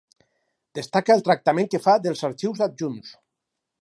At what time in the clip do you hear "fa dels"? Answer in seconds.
1.83-2.25